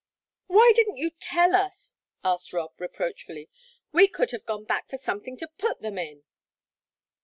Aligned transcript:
"Why 0.47 0.71
didn't 0.73 0.97
you 0.97 1.11
tell 1.11 1.53
us?" 1.55 1.95
asked 2.23 2.53
Rob, 2.53 2.71
reproachfully. 2.81 3.51
"We 3.91 4.07
could 4.07 4.31
have 4.31 4.47
gone 4.47 4.63
back 4.63 4.89
for 4.89 4.97
something 4.97 5.37
to 5.37 5.47
put 5.47 5.81
them 5.81 5.99
in." 5.99 6.23